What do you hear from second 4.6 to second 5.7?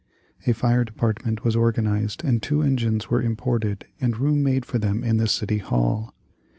for them in the City